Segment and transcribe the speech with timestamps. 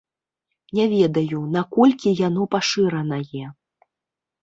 [0.79, 3.47] Не ведаю, наколькі яно пашыранае.